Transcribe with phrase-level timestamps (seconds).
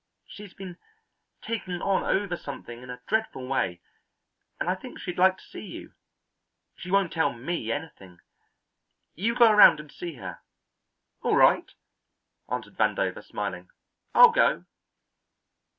[0.25, 0.79] She's been
[1.43, 3.81] taking on over something in a dreadful way,
[4.59, 5.93] and I think she'd like to see you.
[6.75, 8.19] She won't tell me anything.
[9.13, 10.39] You go around and see her."
[11.21, 11.71] "All right,"
[12.49, 13.69] answered Vandover smiling,
[14.15, 14.65] "I'll go."